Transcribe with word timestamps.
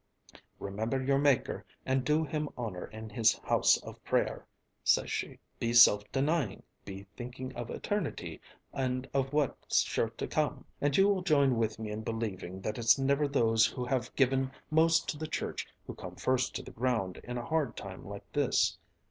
'Remember 0.57 0.99
your 0.99 1.19
Maker 1.19 1.63
and 1.85 2.03
do 2.03 2.23
Him 2.23 2.49
honor 2.57 2.87
in 2.87 3.07
His 3.11 3.35
house 3.43 3.77
of 3.83 4.03
prayer,' 4.03 4.47
says 4.83 5.11
she. 5.11 5.37
'Be 5.59 5.73
self 5.73 6.11
denying, 6.11 6.63
be 6.83 7.05
thinking 7.15 7.53
of 7.55 7.69
eternity 7.69 8.41
and 8.73 9.07
of 9.13 9.31
what's 9.31 9.81
sure 9.83 10.09
to 10.09 10.25
come!' 10.25 10.65
And 10.81 10.97
you 10.97 11.07
will 11.07 11.21
join 11.21 11.55
with 11.55 11.77
me 11.77 11.91
in 11.91 12.01
believing 12.01 12.61
that 12.61 12.79
it's 12.79 12.97
never 12.97 13.27
those 13.27 13.67
who 13.67 13.85
have 13.85 14.15
given 14.15 14.49
most 14.71 15.07
to 15.09 15.19
the 15.19 15.27
church 15.27 15.67
who 15.85 15.93
come 15.93 16.15
first 16.15 16.55
to 16.55 16.63
the 16.63 16.71
ground 16.71 17.19
in 17.23 17.37
a 17.37 17.45
hard 17.45 17.77
time 17.77 18.03
like 18.03 18.25
this. 18.33 18.79